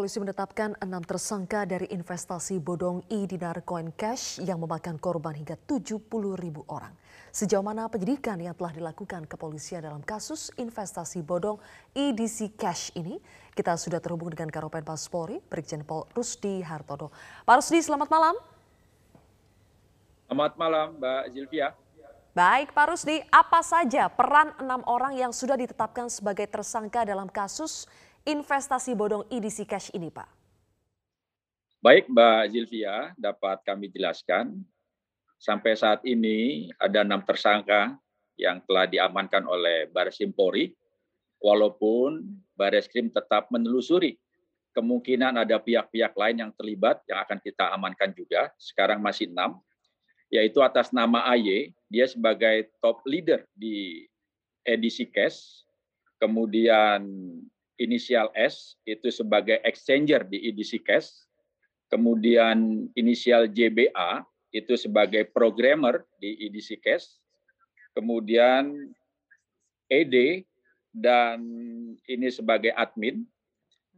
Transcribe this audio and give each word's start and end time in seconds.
polisi 0.00 0.16
menetapkan 0.16 0.72
enam 0.80 1.04
tersangka 1.04 1.68
dari 1.68 1.84
investasi 1.92 2.56
bodong 2.56 3.04
e-dinar 3.12 3.60
coin 3.68 3.92
cash 3.92 4.40
yang 4.40 4.56
memakan 4.56 4.96
korban 4.96 5.36
hingga 5.36 5.60
70 5.68 6.08
ribu 6.40 6.64
orang. 6.72 6.88
Sejauh 7.28 7.60
mana 7.60 7.84
penyidikan 7.84 8.40
yang 8.40 8.56
telah 8.56 8.72
dilakukan 8.72 9.28
kepolisian 9.28 9.84
dalam 9.84 10.00
kasus 10.00 10.56
investasi 10.56 11.20
bodong 11.20 11.60
EDC 11.92 12.56
Cash 12.56 12.96
ini? 12.96 13.20
Kita 13.52 13.76
sudah 13.76 14.00
terhubung 14.00 14.32
dengan 14.32 14.48
Karopen 14.48 14.88
Pas 14.88 15.04
Polri, 15.04 15.36
Brigjen 15.36 15.84
Pol 15.84 16.08
Rusdi 16.16 16.64
Hartodo. 16.64 17.12
Pak 17.44 17.60
Rusdi, 17.60 17.84
selamat 17.84 18.08
malam. 18.08 18.34
Selamat 20.24 20.52
malam, 20.56 20.96
Mbak 20.96 21.22
Zilvia. 21.36 21.76
Baik, 22.32 22.72
Pak 22.72 22.94
Rusdi, 22.94 23.20
apa 23.28 23.60
saja 23.60 24.08
peran 24.08 24.56
enam 24.56 24.80
orang 24.88 25.12
yang 25.12 25.34
sudah 25.34 25.60
ditetapkan 25.60 26.08
sebagai 26.08 26.48
tersangka 26.48 27.04
dalam 27.04 27.28
kasus 27.28 27.84
investasi 28.30 28.94
bodong 28.94 29.26
EDC 29.26 29.66
Cash 29.66 29.90
ini, 29.90 30.08
Pak? 30.14 30.28
Baik, 31.82 32.06
Mbak 32.06 32.42
Zilvia, 32.54 33.10
dapat 33.18 33.58
kami 33.66 33.90
jelaskan. 33.90 34.62
Sampai 35.40 35.74
saat 35.74 36.04
ini 36.06 36.68
ada 36.78 37.02
enam 37.02 37.24
tersangka 37.26 37.98
yang 38.38 38.62
telah 38.68 38.86
diamankan 38.86 39.42
oleh 39.48 39.90
Baris 39.90 40.20
Polri, 40.36 40.70
walaupun 41.40 42.22
Baris 42.54 42.86
Krim 42.86 43.08
tetap 43.08 43.48
menelusuri 43.48 44.20
kemungkinan 44.70 45.34
ada 45.34 45.58
pihak-pihak 45.58 46.14
lain 46.14 46.36
yang 46.46 46.52
terlibat 46.54 47.02
yang 47.10 47.18
akan 47.26 47.38
kita 47.42 47.74
amankan 47.74 48.14
juga. 48.14 48.54
Sekarang 48.56 49.02
masih 49.02 49.30
enam, 49.30 49.58
yaitu 50.30 50.62
atas 50.62 50.94
nama 50.94 51.26
AY, 51.34 51.74
dia 51.90 52.06
sebagai 52.06 52.70
top 52.78 53.02
leader 53.06 53.42
di 53.56 54.06
edisi 54.62 55.08
cash, 55.10 55.66
kemudian 56.22 57.02
inisial 57.80 58.28
S 58.36 58.76
itu 58.84 59.08
sebagai 59.08 59.58
exchanger 59.64 60.28
di 60.28 60.52
EDC 60.52 60.84
Cash, 60.84 61.24
kemudian 61.88 62.86
inisial 62.92 63.48
JBA 63.48 64.22
itu 64.52 64.76
sebagai 64.76 65.26
programmer 65.32 66.04
di 66.20 66.36
EDC 66.46 66.84
Cash, 66.84 67.16
kemudian 67.96 68.92
ED 69.88 70.44
dan 70.92 71.40
ini 72.06 72.28
sebagai 72.28 72.70
admin, 72.76 73.24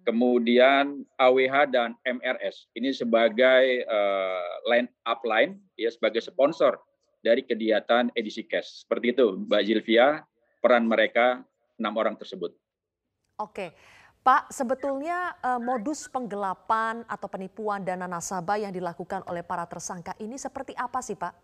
kemudian 0.07 1.07
AWH 1.19 1.55
dan 1.71 1.95
MRS 2.03 2.71
ini 2.75 2.91
sebagai 2.91 3.87
uh, 3.87 4.51
line 4.67 4.91
upline 5.07 5.59
ya 5.79 5.91
sebagai 5.91 6.23
sponsor 6.23 6.79
dari 7.23 7.47
kegiatan 7.47 8.11
edisi 8.19 8.43
cash. 8.43 8.83
Seperti 8.85 9.15
itu 9.15 9.47
Mbak 9.47 9.63
Zilvia 9.63 10.09
peran 10.59 10.91
mereka 10.91 11.47
enam 11.79 11.95
orang 11.95 12.19
tersebut. 12.19 12.51
Oke, 13.43 13.75
Pak, 14.23 14.55
sebetulnya 14.55 15.35
uh, 15.43 15.59
modus 15.59 16.07
penggelapan 16.07 17.03
atau 17.11 17.27
penipuan 17.27 17.83
dana 17.83 18.07
nasabah 18.07 18.55
yang 18.55 18.71
dilakukan 18.71 19.27
oleh 19.27 19.43
para 19.43 19.67
tersangka 19.67 20.15
ini 20.23 20.39
seperti 20.39 20.79
apa 20.79 21.03
sih, 21.03 21.19
Pak? 21.19 21.35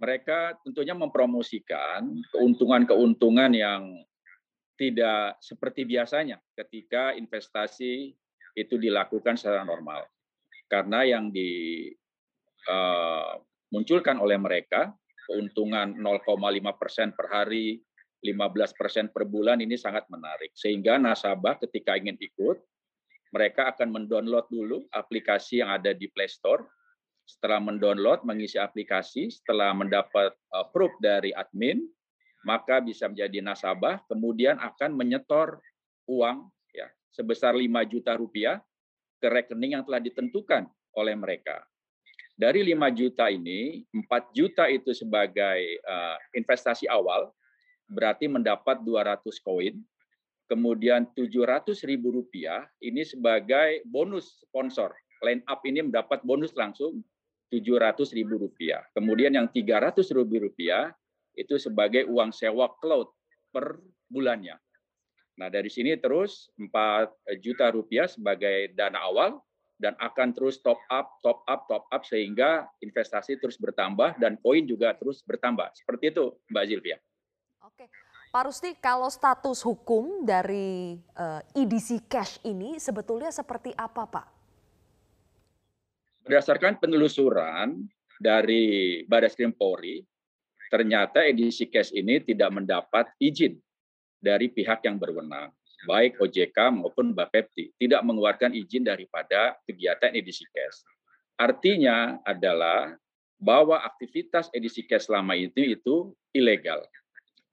Mereka 0.00 0.64
tentunya 0.64 0.96
mempromosikan 0.96 2.16
keuntungan-keuntungan 2.32 3.52
yang 3.52 3.92
tidak 4.80 5.36
seperti 5.44 5.84
biasanya 5.84 6.40
ketika 6.56 7.12
investasi 7.12 8.16
itu 8.56 8.80
dilakukan 8.80 9.36
secara 9.36 9.68
normal. 9.68 10.08
Karena 10.68 11.04
yang 11.04 11.28
dimunculkan 11.28 14.16
eh, 14.16 14.20
uh, 14.20 14.24
oleh 14.24 14.38
mereka 14.40 14.96
keuntungan 15.28 15.92
0,5 15.92 16.80
persen 16.80 17.12
per 17.12 17.28
hari, 17.28 17.84
15% 18.26 19.14
per 19.14 19.24
bulan 19.28 19.62
ini 19.62 19.78
sangat 19.78 20.10
menarik. 20.10 20.50
Sehingga 20.58 20.98
nasabah 20.98 21.62
ketika 21.62 21.94
ingin 21.94 22.18
ikut, 22.18 22.58
mereka 23.30 23.70
akan 23.70 23.92
mendownload 23.92 24.46
dulu 24.50 24.86
aplikasi 24.90 25.62
yang 25.62 25.70
ada 25.70 25.94
di 25.94 26.10
Play 26.10 26.30
Store. 26.30 26.66
Setelah 27.26 27.58
mendownload, 27.58 28.22
mengisi 28.22 28.58
aplikasi, 28.58 29.30
setelah 29.30 29.74
mendapat 29.74 30.30
uh, 30.54 30.66
proof 30.70 30.94
dari 31.02 31.34
admin, 31.34 31.82
maka 32.46 32.78
bisa 32.78 33.10
menjadi 33.10 33.42
nasabah, 33.42 33.98
kemudian 34.06 34.54
akan 34.62 34.94
menyetor 34.94 35.58
uang 36.06 36.46
ya 36.70 36.86
sebesar 37.10 37.58
5 37.58 37.66
juta 37.90 38.14
rupiah 38.14 38.62
ke 39.18 39.26
rekening 39.26 39.74
yang 39.74 39.82
telah 39.82 39.98
ditentukan 39.98 40.70
oleh 40.94 41.14
mereka. 41.18 41.66
Dari 42.36 42.62
5 42.62 42.78
juta 42.94 43.26
ini, 43.32 43.82
4 43.90 44.36
juta 44.36 44.70
itu 44.70 44.94
sebagai 44.94 45.80
uh, 45.82 46.16
investasi 46.36 46.86
awal, 46.86 47.32
berarti 47.90 48.26
mendapat 48.30 48.82
200 48.82 49.22
koin. 49.42 49.80
Kemudian 50.46 51.10
700 51.10 51.82
ribu 51.90 52.14
rupiah 52.14 52.70
ini 52.78 53.02
sebagai 53.02 53.82
bonus 53.82 54.46
sponsor. 54.46 54.94
Line 55.26 55.42
up 55.50 55.66
ini 55.66 55.82
mendapat 55.82 56.22
bonus 56.22 56.54
langsung 56.54 57.02
700 57.50 58.14
ribu 58.14 58.38
rupiah. 58.38 58.86
Kemudian 58.94 59.34
yang 59.34 59.50
300 59.50 60.06
ribu 60.14 60.46
rupiah 60.46 60.94
itu 61.34 61.58
sebagai 61.58 62.06
uang 62.06 62.30
sewa 62.30 62.70
cloud 62.78 63.10
per 63.50 63.82
bulannya. 64.06 64.54
Nah 65.36 65.50
dari 65.50 65.68
sini 65.68 65.98
terus 65.98 66.48
4 66.56 67.42
juta 67.42 67.68
rupiah 67.74 68.06
sebagai 68.06 68.70
dana 68.72 69.02
awal 69.02 69.42
dan 69.76 69.92
akan 70.00 70.32
terus 70.32 70.64
top 70.64 70.80
up, 70.88 71.20
top 71.20 71.44
up, 71.44 71.68
top 71.68 71.84
up 71.92 72.02
sehingga 72.08 72.64
investasi 72.80 73.36
terus 73.36 73.60
bertambah 73.60 74.16
dan 74.16 74.40
koin 74.40 74.64
juga 74.64 74.96
terus 74.96 75.20
bertambah. 75.26 75.68
Seperti 75.76 76.16
itu 76.16 76.32
Mbak 76.48 76.64
Zilvia. 76.64 76.98
Oke, 77.66 77.90
Pak 78.30 78.46
Rusti, 78.46 78.78
kalau 78.78 79.10
status 79.10 79.58
hukum 79.66 80.22
dari 80.22 80.94
uh, 81.18 81.42
eh, 81.42 81.66
EDC 81.66 82.06
Cash 82.06 82.38
ini 82.46 82.78
sebetulnya 82.78 83.34
seperti 83.34 83.74
apa, 83.74 84.06
Pak? 84.06 84.26
Berdasarkan 86.22 86.78
penelusuran 86.78 87.90
dari 88.22 89.02
Baris 89.10 89.34
Krim 89.34 89.50
Polri, 89.50 89.98
ternyata 90.70 91.26
EDC 91.26 91.66
Cash 91.74 91.90
ini 91.90 92.22
tidak 92.22 92.54
mendapat 92.54 93.10
izin 93.18 93.58
dari 94.22 94.46
pihak 94.46 94.86
yang 94.86 95.02
berwenang, 95.02 95.50
baik 95.90 96.22
OJK 96.22 96.70
maupun 96.70 97.18
Bapepti, 97.18 97.74
tidak 97.82 98.06
mengeluarkan 98.06 98.54
izin 98.54 98.86
daripada 98.86 99.58
kegiatan 99.66 100.14
EDC 100.14 100.46
Cash. 100.54 100.86
Artinya 101.34 102.22
adalah 102.22 102.94
bahwa 103.42 103.82
aktivitas 103.82 104.54
edisi 104.54 104.86
cash 104.86 105.10
selama 105.10 105.36
itu 105.36 105.76
itu 105.76 105.94
ilegal 106.32 106.80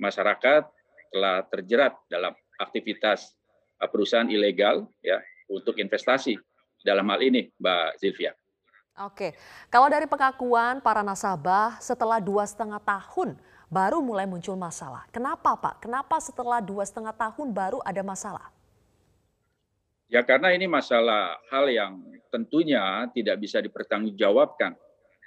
masyarakat 0.04 0.68
telah 1.16 1.48
terjerat 1.48 1.96
dalam 2.12 2.36
aktivitas 2.60 3.32
uh, 3.80 3.88
perusahaan 3.88 4.28
ilegal 4.28 4.84
ya 5.00 5.24
untuk 5.48 5.80
investasi 5.80 6.36
dalam 6.84 7.08
hal 7.08 7.24
ini 7.24 7.48
Mbak 7.56 8.04
Zilvia. 8.04 8.36
Oke, 9.02 9.34
kalau 9.74 9.90
dari 9.90 10.06
pengakuan 10.06 10.78
para 10.78 11.02
nasabah 11.02 11.82
setelah 11.82 12.22
dua 12.22 12.46
setengah 12.46 12.78
tahun 12.78 13.40
baru 13.74 14.06
mulai 14.06 14.30
muncul 14.30 14.54
masalah. 14.54 15.10
Kenapa 15.10 15.58
Pak? 15.58 15.82
Kenapa 15.82 16.22
setelah 16.22 16.62
dua 16.62 16.86
setengah 16.86 17.16
tahun 17.18 17.50
baru 17.50 17.82
ada 17.82 18.06
masalah? 18.06 18.54
Ya 20.14 20.22
karena 20.22 20.54
ini 20.54 20.70
masalah 20.70 21.42
hal 21.50 21.66
yang 21.74 21.98
tentunya 22.30 23.10
tidak 23.18 23.42
bisa 23.42 23.58
dipertanggungjawabkan 23.66 24.78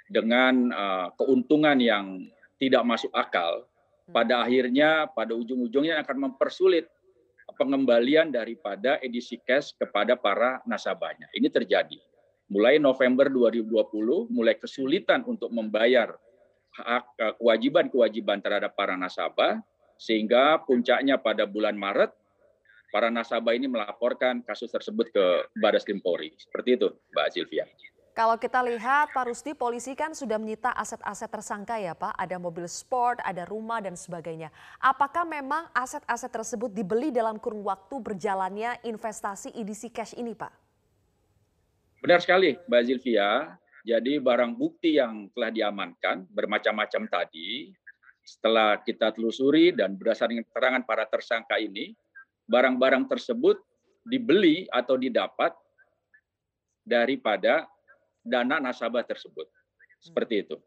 dengan 0.06 0.70
uh, 0.70 1.10
keuntungan 1.18 1.74
yang 1.82 2.22
tidak 2.62 2.86
masuk 2.86 3.10
akal 3.10 3.66
pada 4.10 4.46
akhirnya 4.46 5.10
pada 5.10 5.34
ujung-ujungnya 5.34 5.98
akan 6.02 6.30
mempersulit 6.30 6.86
pengembalian 7.54 8.30
daripada 8.30 8.98
edisi 9.02 9.38
cash 9.38 9.74
kepada 9.78 10.18
para 10.18 10.62
nasabahnya. 10.66 11.30
Ini 11.34 11.50
terjadi. 11.50 11.98
Mulai 12.46 12.78
November 12.78 13.26
2020 13.26 14.30
mulai 14.30 14.54
kesulitan 14.54 15.26
untuk 15.26 15.50
membayar 15.50 16.14
hak 16.76 17.04
eh, 17.18 17.34
kewajiban-kewajiban 17.42 18.38
terhadap 18.38 18.78
para 18.78 18.94
nasabah 18.94 19.58
sehingga 19.96 20.60
puncaknya 20.62 21.16
pada 21.18 21.48
bulan 21.48 21.74
Maret 21.74 22.12
para 22.92 23.10
nasabah 23.10 23.56
ini 23.56 23.66
melaporkan 23.66 24.44
kasus 24.46 24.70
tersebut 24.70 25.10
ke 25.10 25.24
Baris 25.58 25.82
Krim 25.82 25.98
Polri. 25.98 26.30
Seperti 26.38 26.78
itu, 26.78 26.88
Mbak 27.16 27.28
Silvia. 27.34 27.64
Kalau 28.16 28.40
kita 28.40 28.64
lihat 28.64 29.12
Pak 29.12 29.28
Rusdi, 29.28 29.52
polisi 29.52 29.92
kan 29.92 30.16
sudah 30.16 30.40
menyita 30.40 30.72
aset-aset 30.72 31.28
tersangka 31.28 31.76
ya 31.76 31.92
Pak. 31.92 32.16
Ada 32.16 32.40
mobil 32.40 32.64
sport, 32.64 33.20
ada 33.20 33.44
rumah 33.44 33.84
dan 33.84 33.92
sebagainya. 33.92 34.48
Apakah 34.80 35.28
memang 35.28 35.68
aset-aset 35.76 36.32
tersebut 36.32 36.72
dibeli 36.72 37.12
dalam 37.12 37.36
kurun 37.36 37.60
waktu 37.60 37.92
berjalannya 38.00 38.80
investasi 38.88 39.52
EDC 39.52 39.92
Cash 39.92 40.16
ini 40.16 40.32
Pak? 40.32 40.48
Benar 42.00 42.24
sekali 42.24 42.56
Mbak 42.56 42.82
Zilvia. 42.88 43.52
Jadi 43.84 44.16
barang 44.16 44.56
bukti 44.56 44.96
yang 44.96 45.28
telah 45.36 45.52
diamankan 45.52 46.24
bermacam-macam 46.32 47.12
tadi, 47.12 47.68
setelah 48.24 48.80
kita 48.80 49.12
telusuri 49.12 49.76
dan 49.76 49.92
berdasarkan 49.92 50.40
keterangan 50.40 50.82
para 50.88 51.04
tersangka 51.04 51.60
ini, 51.60 51.92
barang-barang 52.48 53.12
tersebut 53.12 53.60
dibeli 54.08 54.64
atau 54.72 54.96
didapat 54.96 55.52
daripada 56.80 57.68
dana 58.26 58.58
nasabah 58.58 59.06
tersebut. 59.06 59.46
Seperti 60.02 60.44
itu. 60.44 60.58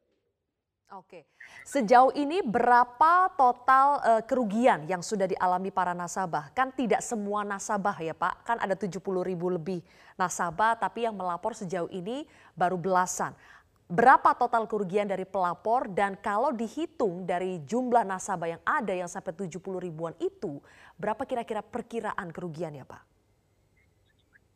Oke, 0.89 1.29
sejauh 1.69 2.09
ini 2.17 2.41
berapa 2.41 3.29
total 3.38 4.01
uh, 4.01 4.23
kerugian 4.25 4.89
yang 4.89 5.06
sudah 5.06 5.29
dialami 5.29 5.69
para 5.69 5.94
nasabah? 5.94 6.50
Kan 6.57 6.73
tidak 6.73 7.06
semua 7.06 7.45
nasabah 7.45 7.94
ya 8.01 8.17
Pak, 8.17 8.41
kan 8.41 8.57
ada 8.57 8.73
70 8.73 8.97
ribu 9.21 9.53
lebih 9.53 9.85
nasabah 10.17 10.81
tapi 10.81 11.06
yang 11.06 11.13
melapor 11.13 11.53
sejauh 11.53 11.94
ini 11.94 12.25
baru 12.57 12.73
belasan. 12.73 13.38
Berapa 13.85 14.33
total 14.33 14.65
kerugian 14.65 15.06
dari 15.06 15.29
pelapor 15.29 15.94
dan 15.94 16.17
kalau 16.17 16.50
dihitung 16.50 17.21
dari 17.21 17.61
jumlah 17.69 18.01
nasabah 18.01 18.57
yang 18.57 18.61
ada 18.65 18.94
yang 18.94 19.09
sampai 19.09 19.38
70 19.38 19.61
ribuan 19.77 20.17
itu, 20.17 20.57
berapa 20.97 21.21
kira-kira 21.21 21.61
perkiraan 21.61 22.33
kerugian 22.33 22.73
ya 22.73 22.89
Pak? 22.89 23.06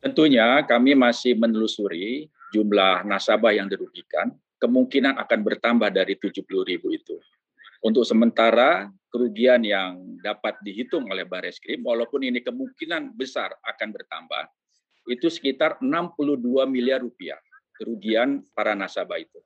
Tentunya 0.02 0.66
kami 0.66 0.98
masih 0.98 1.38
menelusuri 1.38 2.26
jumlah 2.54 3.02
nasabah 3.02 3.50
yang 3.50 3.66
dirugikan 3.66 4.30
kemungkinan 4.62 5.18
akan 5.18 5.40
bertambah 5.42 5.90
dari 5.90 6.14
70 6.14 6.46
ribu 6.62 6.94
itu. 6.94 7.18
Untuk 7.82 8.06
sementara 8.06 8.88
kerugian 9.10 9.60
yang 9.60 10.16
dapat 10.22 10.56
dihitung 10.64 11.04
oleh 11.10 11.26
Bareskrim, 11.28 11.84
walaupun 11.84 12.24
ini 12.24 12.40
kemungkinan 12.40 13.12
besar 13.12 13.52
akan 13.60 13.88
bertambah, 13.92 14.48
itu 15.10 15.28
sekitar 15.28 15.82
62 15.84 16.64
miliar 16.64 17.04
rupiah 17.04 17.36
kerugian 17.76 18.40
para 18.56 18.72
nasabah 18.72 19.20
itu. 19.20 19.36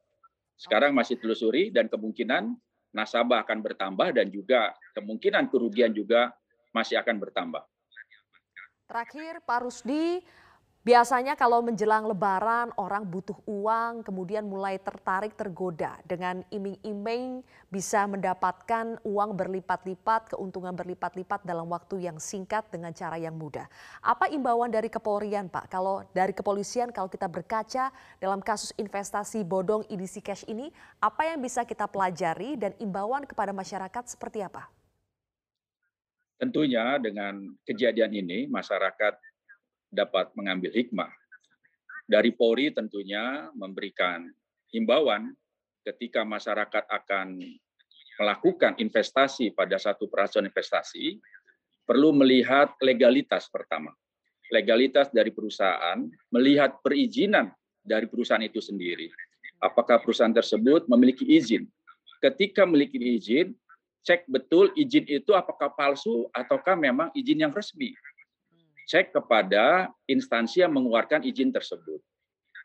Sekarang 0.54 0.94
masih 0.94 1.18
telusuri 1.18 1.74
dan 1.74 1.90
kemungkinan 1.90 2.54
nasabah 2.94 3.42
akan 3.42 3.58
bertambah 3.58 4.14
dan 4.14 4.30
juga 4.30 4.70
kemungkinan 4.94 5.50
kerugian 5.50 5.90
juga 5.90 6.30
masih 6.70 7.00
akan 7.00 7.18
bertambah. 7.18 7.62
Terakhir 8.86 9.42
Pak 9.44 9.58
Rusdi, 9.66 10.22
Biasanya 10.88 11.36
kalau 11.36 11.60
menjelang 11.60 12.08
lebaran 12.08 12.72
orang 12.80 13.04
butuh 13.04 13.36
uang 13.44 14.08
kemudian 14.08 14.48
mulai 14.48 14.80
tertarik 14.80 15.36
tergoda 15.36 16.00
dengan 16.08 16.40
iming-iming 16.48 17.44
bisa 17.68 18.08
mendapatkan 18.08 18.96
uang 19.04 19.36
berlipat-lipat, 19.36 20.32
keuntungan 20.32 20.72
berlipat-lipat 20.72 21.44
dalam 21.44 21.68
waktu 21.68 22.08
yang 22.08 22.16
singkat 22.16 22.64
dengan 22.72 22.96
cara 22.96 23.20
yang 23.20 23.36
mudah. 23.36 23.68
Apa 24.00 24.32
imbauan 24.32 24.72
dari 24.72 24.88
kepolisian 24.88 25.52
Pak? 25.52 25.68
Kalau 25.68 26.08
dari 26.16 26.32
kepolisian 26.32 26.88
kalau 26.88 27.12
kita 27.12 27.28
berkaca 27.28 27.92
dalam 28.16 28.40
kasus 28.40 28.72
investasi 28.80 29.44
bodong 29.44 29.84
edisi 29.92 30.24
cash 30.24 30.48
ini, 30.48 30.72
apa 31.04 31.28
yang 31.28 31.44
bisa 31.44 31.68
kita 31.68 31.84
pelajari 31.84 32.56
dan 32.56 32.72
imbauan 32.80 33.28
kepada 33.28 33.52
masyarakat 33.52 34.08
seperti 34.08 34.40
apa? 34.40 34.72
Tentunya 36.40 36.96
dengan 36.96 37.44
kejadian 37.68 38.24
ini 38.24 38.48
masyarakat 38.48 39.27
dapat 39.88 40.32
mengambil 40.36 40.72
hikmah. 40.72 41.10
Dari 42.08 42.32
Polri 42.32 42.72
tentunya 42.72 43.52
memberikan 43.52 44.24
himbauan 44.72 45.36
ketika 45.84 46.24
masyarakat 46.24 46.84
akan 46.88 47.40
melakukan 48.20 48.76
investasi 48.80 49.52
pada 49.52 49.76
satu 49.76 50.08
perasaan 50.08 50.48
investasi, 50.48 51.20
perlu 51.84 52.12
melihat 52.16 52.72
legalitas 52.80 53.48
pertama. 53.48 53.92
Legalitas 54.48 55.12
dari 55.12 55.28
perusahaan, 55.28 56.08
melihat 56.32 56.80
perizinan 56.80 57.52
dari 57.84 58.08
perusahaan 58.08 58.42
itu 58.42 58.64
sendiri. 58.64 59.12
Apakah 59.60 60.00
perusahaan 60.00 60.32
tersebut 60.32 60.88
memiliki 60.88 61.28
izin? 61.28 61.68
Ketika 62.24 62.64
memiliki 62.64 62.96
izin, 62.96 63.52
cek 64.08 64.24
betul 64.32 64.72
izin 64.72 65.04
itu 65.04 65.36
apakah 65.36 65.68
palsu 65.76 66.32
ataukah 66.32 66.74
memang 66.74 67.12
izin 67.12 67.44
yang 67.44 67.52
resmi 67.52 67.92
cek 68.88 69.12
kepada 69.12 69.92
instansi 70.08 70.64
yang 70.64 70.72
mengeluarkan 70.72 71.20
izin 71.20 71.52
tersebut. 71.52 72.00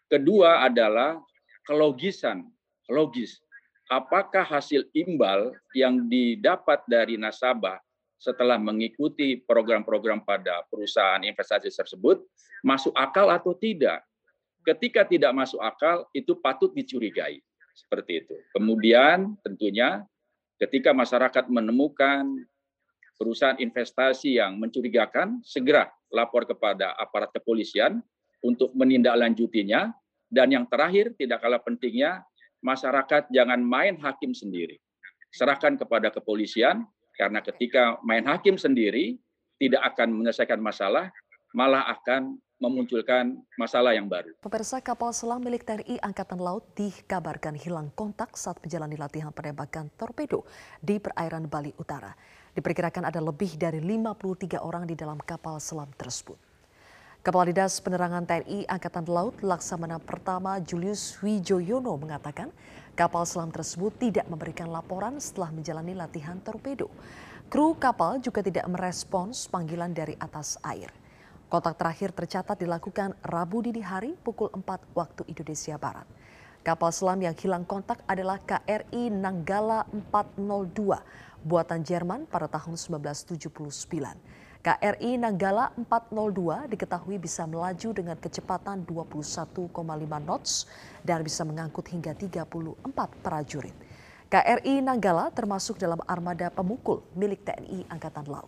Kedua 0.08 0.64
adalah 0.64 1.20
kelogisan, 1.68 2.48
logis. 2.88 3.44
Apakah 3.92 4.48
hasil 4.48 4.88
imbal 4.96 5.52
yang 5.76 6.08
didapat 6.08 6.80
dari 6.88 7.20
nasabah 7.20 7.78
setelah 8.16 8.56
mengikuti 8.56 9.44
program-program 9.44 10.24
pada 10.24 10.64
perusahaan 10.72 11.20
investasi 11.20 11.68
tersebut 11.68 12.24
masuk 12.64 12.96
akal 12.96 13.28
atau 13.28 13.52
tidak? 13.52 14.00
Ketika 14.64 15.04
tidak 15.04 15.36
masuk 15.36 15.60
akal, 15.60 16.08
itu 16.16 16.40
patut 16.40 16.72
dicurigai. 16.72 17.44
Seperti 17.76 18.24
itu. 18.24 18.36
Kemudian 18.56 19.36
tentunya 19.44 20.08
ketika 20.56 20.96
masyarakat 20.96 21.52
menemukan 21.52 22.48
perusahaan 23.20 23.60
investasi 23.60 24.40
yang 24.40 24.56
mencurigakan, 24.56 25.44
segera 25.44 25.92
lapor 26.14 26.46
kepada 26.46 26.94
aparat 26.96 27.34
kepolisian 27.34 28.00
untuk 28.46 28.72
menindaklanjutinya. 28.78 29.92
Dan 30.30 30.54
yang 30.54 30.66
terakhir, 30.70 31.14
tidak 31.18 31.42
kalah 31.42 31.62
pentingnya, 31.62 32.22
masyarakat 32.62 33.30
jangan 33.30 33.60
main 33.62 33.98
hakim 34.02 34.34
sendiri. 34.34 34.78
Serahkan 35.34 35.78
kepada 35.78 36.10
kepolisian, 36.14 36.86
karena 37.18 37.42
ketika 37.42 38.02
main 38.02 38.26
hakim 38.26 38.58
sendiri, 38.58 39.18
tidak 39.62 39.94
akan 39.94 40.14
menyelesaikan 40.14 40.58
masalah, 40.58 41.14
malah 41.54 41.86
akan 41.86 42.42
memunculkan 42.58 43.38
masalah 43.60 43.94
yang 43.94 44.08
baru. 44.08 44.34
Pemirsa 44.40 44.80
kapal 44.80 45.12
selam 45.12 45.44
milik 45.44 45.68
TNI 45.68 46.00
Angkatan 46.00 46.40
Laut 46.40 46.64
dikabarkan 46.74 47.60
hilang 47.60 47.92
kontak 47.92 48.40
saat 48.40 48.58
menjalani 48.64 48.96
latihan 48.96 49.36
penembakan 49.36 49.92
torpedo 50.00 50.48
di 50.80 50.98
perairan 50.98 51.52
Bali 51.52 51.76
Utara. 51.76 52.16
Diperkirakan 52.54 53.10
ada 53.10 53.18
lebih 53.18 53.58
dari 53.58 53.82
53 53.82 54.62
orang 54.62 54.86
di 54.86 54.94
dalam 54.94 55.18
kapal 55.18 55.58
selam 55.58 55.90
tersebut. 55.98 56.38
Kepala 57.26 57.50
Dinas 57.50 57.82
Penerangan 57.82 58.30
TNI 58.30 58.70
Angkatan 58.70 59.10
Laut 59.10 59.42
Laksamana 59.42 59.98
Pertama 59.98 60.62
Julius 60.62 61.18
Wijoyono 61.26 61.98
mengatakan 61.98 62.54
kapal 62.94 63.26
selam 63.26 63.50
tersebut 63.50 63.98
tidak 63.98 64.30
memberikan 64.30 64.70
laporan 64.70 65.18
setelah 65.18 65.50
menjalani 65.50 65.98
latihan 65.98 66.38
torpedo. 66.46 66.94
Kru 67.50 67.74
kapal 67.74 68.22
juga 68.22 68.46
tidak 68.46 68.70
merespons 68.70 69.50
panggilan 69.50 69.90
dari 69.90 70.14
atas 70.22 70.62
air. 70.62 70.94
Kontak 71.50 71.74
terakhir 71.82 72.14
tercatat 72.14 72.62
dilakukan 72.62 73.18
Rabu 73.26 73.66
dini 73.66 73.82
hari 73.82 74.14
pukul 74.14 74.54
4 74.54 74.94
waktu 74.94 75.26
Indonesia 75.26 75.74
Barat. 75.82 76.06
Kapal 76.64 76.96
selam 76.96 77.20
yang 77.20 77.36
hilang 77.36 77.68
kontak 77.68 78.00
adalah 78.08 78.40
KRI 78.40 79.12
Nanggala 79.12 79.84
402 79.92 81.33
buatan 81.44 81.84
Jerman 81.84 82.26
pada 82.26 82.48
tahun 82.48 82.80
1979. 82.80 84.44
KRI 84.64 85.20
Nanggala 85.20 85.76
402 85.76 86.72
diketahui 86.72 87.20
bisa 87.20 87.44
melaju 87.44 87.90
dengan 87.92 88.16
kecepatan 88.16 88.88
21,5 88.88 89.76
knots 90.24 90.72
dan 91.04 91.20
bisa 91.20 91.44
mengangkut 91.44 91.84
hingga 91.92 92.16
34 92.16 92.80
prajurit. 93.20 93.76
KRI 94.32 94.80
Nanggala 94.80 95.36
termasuk 95.36 95.76
dalam 95.76 96.00
armada 96.08 96.48
pemukul 96.48 97.04
milik 97.12 97.44
TNI 97.44 97.92
Angkatan 97.92 98.26
Laut. 98.32 98.48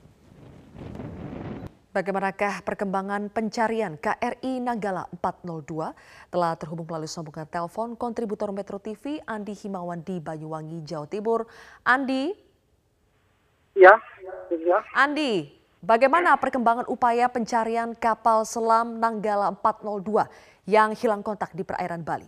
Bagaimanakah 1.96 2.60
perkembangan 2.68 3.32
pencarian 3.32 3.96
KRI 3.96 4.60
Nanggala 4.60 5.08
402 5.20 5.96
telah 6.28 6.52
terhubung 6.60 6.88
melalui 6.88 7.08
sambungan 7.08 7.48
telepon 7.48 7.96
kontributor 7.96 8.52
Metro 8.52 8.80
TV 8.80 9.24
Andi 9.24 9.56
Himawan 9.56 10.04
di 10.04 10.20
Banyuwangi, 10.20 10.84
Jawa 10.84 11.08
Timur. 11.08 11.48
Andi, 11.88 12.36
Ya, 13.76 13.92
ya. 14.56 14.80
Andi, 14.96 15.52
bagaimana 15.84 16.40
perkembangan 16.40 16.88
upaya 16.88 17.28
pencarian 17.28 17.92
kapal 17.92 18.48
selam 18.48 19.04
Nanggala 19.04 19.52
402 19.60 20.72
yang 20.72 20.96
hilang 20.96 21.20
kontak 21.20 21.52
di 21.52 21.68
perairan 21.68 22.00
Bali? 22.00 22.26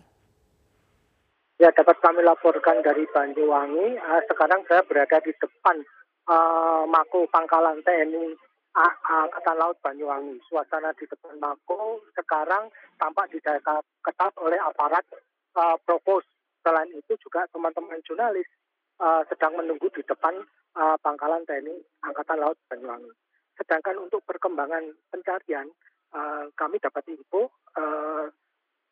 Ya, 1.57 1.71
dapat 1.71 2.03
kami 2.03 2.21
laporkan 2.21 2.83
dari 2.83 3.07
Banyuwangi. 3.09 3.95
Uh, 3.95 4.21
sekarang 4.27 4.61
saya 4.67 4.83
berada 4.85 5.23
di 5.23 5.31
depan 5.39 5.81
uh, 6.27 6.83
Mako 6.85 7.25
Pangkalan 7.31 7.81
TNI 7.81 8.35
Angkatan 8.77 9.57
Laut 9.57 9.79
Banyuwangi. 9.81 10.37
Suasana 10.51 10.93
di 10.99 11.07
depan 11.09 11.39
Mako 11.41 12.03
sekarang 12.13 12.69
tampak 13.01 13.31
dijaga 13.31 13.81
ketat 14.03 14.35
oleh 14.37 14.59
aparat 14.61 15.01
uh, 15.55 15.79
Provos. 15.81 16.27
Selain 16.61 16.91
itu 16.91 17.15
juga 17.23 17.47
teman-teman 17.49 18.03
jurnalis 18.05 18.45
uh, 19.01 19.23
sedang 19.31 19.57
menunggu 19.57 19.89
di 19.95 20.03
depan 20.05 20.37
uh, 20.77 20.95
pangkalan 21.01 21.43
TNI 21.49 21.75
Angkatan 22.05 22.37
Laut 22.39 22.57
Banyuwangi. 22.69 23.09
Sedangkan 23.57 23.97
untuk 23.97 24.21
perkembangan 24.23 24.85
pencarian, 25.09 25.65
uh, 26.13 26.45
kami 26.53 26.77
dapat 26.77 27.03
info 27.09 27.49
uh, 27.75 28.29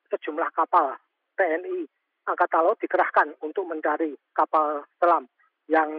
sejumlah 0.10 0.50
kapal 0.58 0.98
TNI 1.38 1.86
Angkatan 2.26 2.62
Laut 2.66 2.82
dikerahkan 2.82 3.38
untuk 3.46 3.70
mencari 3.70 4.18
kapal 4.34 4.82
selam 4.98 5.30
yang 5.70 5.90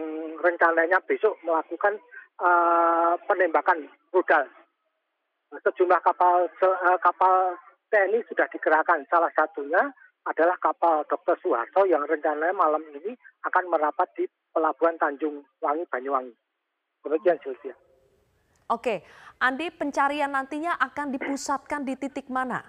rencananya 0.43 0.99
besok 1.07 1.39
melakukan 1.43 1.95
uh, 2.43 3.15
penembakan 3.23 3.87
rudal. 4.11 4.43
Sejumlah 5.63 6.03
kapal 6.03 6.51
uh, 6.51 6.99
kapal 6.99 7.55
TNI 7.87 8.19
sudah 8.27 8.47
dikerahkan. 8.51 9.07
Salah 9.07 9.31
satunya 9.31 9.87
adalah 10.27 10.59
kapal 10.59 11.07
Dr. 11.07 11.39
Suharto 11.39 11.87
yang 11.87 12.03
rencananya 12.03 12.51
malam 12.51 12.83
ini 12.91 13.15
akan 13.47 13.71
merapat 13.71 14.11
di 14.19 14.27
Pelabuhan 14.51 14.99
Tanjung 14.99 15.39
Wangi 15.63 15.87
Banyuwangi. 15.87 16.35
Demikian 17.07 17.39
Sylvia. 17.39 17.75
Oke, 18.67 18.99
Andi 19.39 19.71
pencarian 19.71 20.35
nantinya 20.35 20.75
akan 20.75 21.15
dipusatkan 21.15 21.87
di 21.87 21.95
titik 21.95 22.27
mana? 22.27 22.59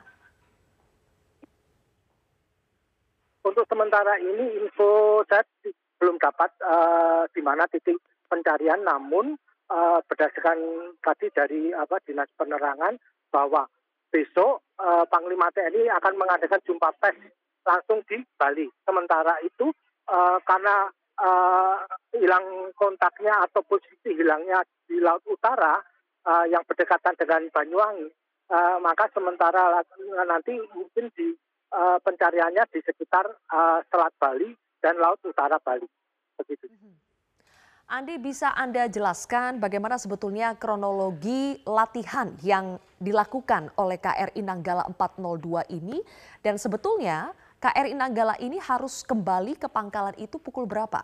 Untuk 3.43 3.67
sementara 3.67 4.21
ini 4.23 4.63
info 4.63 5.25
saya 5.27 5.43
belum 5.99 6.21
dapat 6.23 6.55
uh, 6.63 7.27
di 7.35 7.43
mana 7.43 7.67
titik 7.67 7.99
pencarian, 8.31 8.87
namun 8.87 9.35
uh, 9.73 9.99
berdasarkan 10.07 10.95
tadi 11.03 11.27
dari 11.35 11.75
apa 11.75 11.99
dinas 12.07 12.31
penerangan 12.39 12.95
bahwa 13.35 13.67
besok 14.15 14.63
uh, 14.79 15.03
Panglima 15.11 15.51
TNI 15.51 15.91
akan 15.99 16.15
mengadakan 16.15 16.63
jumpa 16.63 16.95
pers 17.03 17.19
langsung 17.69 18.01
di 18.09 18.25
Bali. 18.41 18.65
Sementara 18.89 19.37
itu 19.45 19.69
uh, 20.09 20.41
karena 20.49 20.89
uh, 21.21 21.77
hilang 22.17 22.73
kontaknya 22.73 23.45
atau 23.45 23.61
posisi 23.69 24.17
hilangnya 24.17 24.65
di 24.89 24.97
Laut 25.05 25.21
Utara 25.29 25.77
uh, 26.25 26.47
yang 26.49 26.65
berdekatan 26.65 27.13
dengan 27.21 27.45
Banyuwangi, 27.53 28.09
uh, 28.49 28.81
maka 28.81 29.13
sementara 29.13 29.85
nanti 30.25 30.57
mungkin 30.73 31.13
di 31.13 31.37
uh, 31.77 32.01
pencariannya 32.01 32.65
di 32.73 32.81
sekitar 32.81 33.29
uh, 33.29 33.85
Selat 33.93 34.17
Bali 34.17 34.57
dan 34.81 34.97
Laut 34.97 35.21
Utara 35.29 35.61
Bali. 35.61 35.85
Begitu. 36.41 36.65
Mhm. 36.73 36.97
Andi 37.89 38.21
bisa 38.21 38.53
Anda 38.53 38.85
jelaskan 38.85 39.65
bagaimana 39.65 39.97
sebetulnya 39.97 40.53
kronologi 40.61 41.57
latihan 41.65 42.37
yang 42.45 42.77
dilakukan 43.01 43.73
oleh 43.81 43.97
KRI 43.97 44.45
Nanggala 44.45 44.85
402 44.93 45.73
ini 45.73 45.97
dan 46.45 46.61
sebetulnya 46.61 47.33
KRI 47.59 47.91
Nanggala 47.99 48.39
ini 48.39 48.63
harus 48.63 49.03
kembali 49.03 49.59
ke 49.59 49.67
pangkalan 49.67 50.15
itu 50.15 50.39
pukul 50.39 50.63
berapa? 50.63 51.03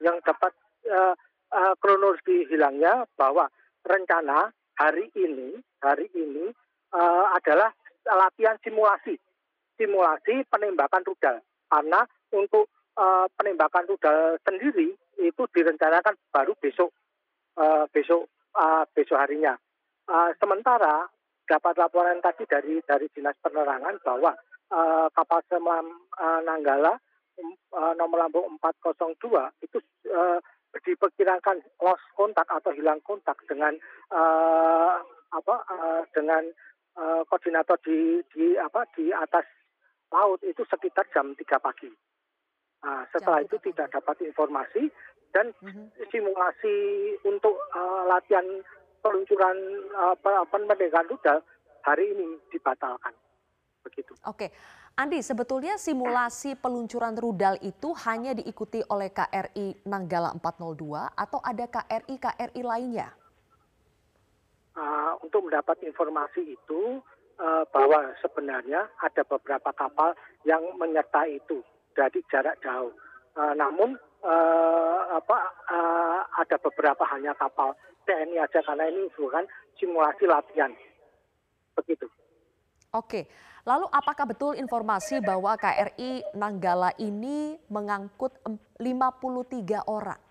Yang 0.00 0.24
dapat 0.24 0.52
uh, 0.88 1.14
uh, 1.52 1.74
kronologi 1.76 2.48
hilangnya 2.48 3.04
bahwa 3.20 3.52
rencana 3.84 4.48
hari 4.80 5.12
ini 5.12 5.60
hari 5.84 6.08
ini 6.16 6.48
uh, 6.96 7.26
adalah 7.36 7.68
latihan 8.08 8.56
simulasi 8.64 9.20
simulasi 9.76 10.40
penembakan 10.48 11.04
rudal 11.04 11.36
karena 11.68 12.00
untuk 12.32 12.72
uh, 12.96 13.28
penembakan 13.36 13.84
rudal 13.92 14.40
sendiri 14.40 14.96
itu 15.20 15.42
direncanakan 15.52 16.16
baru 16.32 16.56
besok 16.56 16.96
uh, 17.60 17.84
besok 17.92 18.24
uh, 18.56 18.88
besok 18.96 19.20
harinya. 19.20 19.52
Uh, 20.06 20.30
sementara 20.38 21.08
dapat 21.46 21.78
laporan 21.78 22.18
tadi 22.20 22.44
dari 22.44 22.82
dari 22.82 23.06
dinas 23.14 23.38
penerangan 23.38 24.02
bahwa 24.02 24.34
uh, 24.74 25.06
kapal 25.14 25.40
selam 25.46 25.86
uh, 26.18 26.40
Nanggala 26.42 26.98
uh, 27.72 27.92
nomor 27.94 28.26
lambung 28.26 28.58
402 28.58 29.64
itu 29.64 29.78
uh, 30.10 30.38
diperkirakan 30.76 31.64
lost 31.80 32.04
kontak 32.12 32.44
atau 32.50 32.74
hilang 32.74 33.00
kontak 33.00 33.38
dengan 33.48 33.72
uh, 34.12 35.00
apa 35.32 35.54
uh, 35.72 36.02
dengan 36.12 36.44
uh, 37.00 37.22
koordinator 37.24 37.80
di 37.80 38.20
di 38.34 38.58
apa 38.60 38.84
di 38.92 39.08
atas 39.14 39.46
laut 40.12 40.42
itu 40.44 40.62
sekitar 40.68 41.06
jam 41.10 41.32
3 41.34 41.42
pagi. 41.58 41.90
Nah, 42.86 43.02
setelah 43.10 43.42
itu 43.42 43.58
tidak 43.66 43.90
dapat 43.90 44.22
informasi 44.22 44.86
dan 45.34 45.50
mm-hmm. 45.58 46.06
simulasi 46.12 46.76
untuk 47.26 47.58
uh, 47.74 48.06
latihan 48.06 48.46
peluncuran 49.00 49.56
uh, 49.94 50.16
pendekan 50.48 51.06
rudal 51.08 51.38
hari 51.86 52.10
ini 52.12 52.38
dibatalkan. 52.50 53.14
Begitu. 53.86 54.12
Oke. 54.26 54.50
Andi, 54.96 55.20
sebetulnya 55.20 55.76
simulasi 55.76 56.56
peluncuran 56.56 57.12
rudal 57.20 57.60
itu 57.60 57.92
hanya 58.08 58.32
diikuti 58.32 58.80
oleh 58.88 59.12
KRI 59.12 59.84
Nanggala 59.84 60.32
402 60.40 61.12
atau 61.12 61.38
ada 61.44 61.64
KRI-KRI 61.68 62.62
lainnya? 62.64 63.12
Uh, 64.72 65.20
untuk 65.20 65.44
mendapat 65.44 65.84
informasi 65.84 66.56
itu 66.56 67.04
uh, 67.36 67.64
bahwa 67.68 68.08
sebenarnya 68.24 68.88
ada 69.04 69.22
beberapa 69.28 69.68
kapal 69.76 70.16
yang 70.48 70.64
menyertai 70.80 71.44
itu 71.44 71.60
dari 71.92 72.24
jarak 72.32 72.56
jauh. 72.64 72.92
Uh, 73.36 73.52
namun 73.52 74.00
uh, 74.24 75.00
apa 75.12 75.38
uh, 75.68 76.20
ada 76.40 76.56
beberapa 76.56 77.04
hanya 77.12 77.36
kapal 77.36 77.76
TNI 78.06 78.38
aja 78.38 78.62
karena 78.62 78.86
ini 78.88 79.10
bukan 79.12 79.44
simulasi 79.76 80.24
latihan. 80.24 80.72
Begitu. 81.76 82.06
Oke. 82.94 83.26
Lalu 83.66 83.90
apakah 83.90 84.30
betul 84.30 84.54
informasi 84.54 85.18
bahwa 85.18 85.58
KRI 85.58 86.38
Nanggala 86.38 86.94
ini 87.02 87.58
mengangkut 87.66 88.38
53 88.78 89.90
orang? 89.90 90.22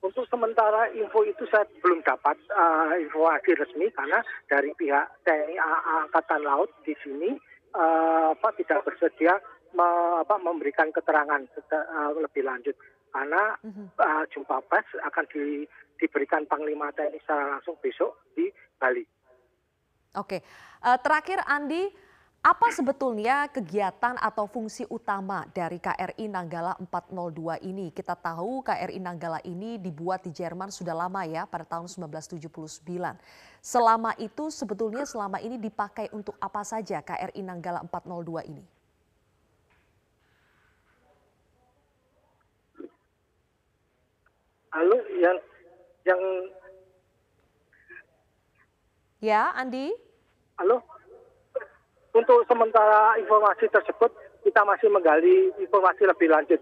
Untuk 0.00 0.24
sementara 0.32 0.88
info 0.96 1.20
itu 1.28 1.44
saya 1.52 1.68
belum 1.84 2.00
dapat 2.00 2.38
uh, 2.48 2.96
informasi 2.96 3.50
resmi 3.60 3.92
karena 3.92 4.24
dari 4.48 4.72
pihak 4.72 5.20
TNI 5.28 5.60
Angkatan 6.08 6.48
Laut 6.48 6.72
di 6.80 6.96
sini 7.04 7.36
uh, 7.76 8.32
apa 8.32 8.48
tidak 8.56 8.88
bersedia 8.88 9.36
me, 9.76 9.88
apa, 10.24 10.40
memberikan 10.40 10.88
keterangan 10.94 11.44
uh, 11.44 12.10
lebih 12.16 12.46
lanjut 12.46 12.72
karena 13.18 13.58
uh, 13.98 14.24
jumpa 14.30 14.62
pers 14.70 14.86
akan 15.02 15.24
di, 15.34 15.66
diberikan 15.98 16.46
Panglima 16.46 16.94
TNI 16.94 17.18
secara 17.18 17.58
langsung 17.58 17.74
besok 17.82 18.14
di 18.38 18.46
Bali. 18.78 19.02
Oke, 20.14 20.38
uh, 20.86 20.98
terakhir 21.02 21.42
Andi, 21.50 21.90
apa 22.38 22.70
sebetulnya 22.70 23.50
kegiatan 23.50 24.14
atau 24.14 24.46
fungsi 24.46 24.86
utama 24.86 25.42
dari 25.50 25.82
KRI 25.82 26.30
Nanggala 26.30 26.78
402 26.78 27.58
ini? 27.66 27.90
Kita 27.90 28.14
tahu 28.14 28.62
KRI 28.62 29.02
Nanggala 29.02 29.42
ini 29.42 29.82
dibuat 29.82 30.22
di 30.22 30.30
Jerman 30.30 30.70
sudah 30.70 30.94
lama 30.94 31.26
ya, 31.26 31.42
pada 31.50 31.66
tahun 31.66 31.90
1979. 31.90 32.86
Selama 33.58 34.14
itu 34.22 34.54
sebetulnya 34.54 35.02
selama 35.02 35.42
ini 35.42 35.58
dipakai 35.58 36.14
untuk 36.14 36.38
apa 36.38 36.62
saja 36.62 37.02
KRI 37.02 37.42
Nanggala 37.42 37.82
402 37.82 38.46
ini? 38.46 38.77
Halo, 44.78 44.94
yang 45.18 45.36
yang 46.06 46.22
Ya, 49.18 49.50
Andi. 49.58 49.90
Halo 50.62 50.78
untuk 52.18 52.42
sementara 52.50 53.14
informasi 53.20 53.70
tersebut 53.70 54.10
kita 54.42 54.62
masih 54.66 54.90
menggali 54.90 55.54
informasi 55.58 56.02
lebih 56.06 56.28
lanjut. 56.30 56.60